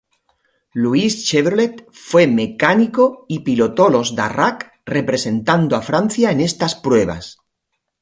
Louis 0.73 1.19
Chevrolet 1.25 1.85
fue 1.91 2.25
mecánico 2.25 3.25
y 3.27 3.41
pilotó 3.41 3.91
los 3.91 4.15
Darracq 4.15 4.71
representando 4.83 5.75
a 5.75 5.83
Francia 5.83 6.31
en 6.31 6.39
estas 6.39 6.73
pruebas. 6.73 7.37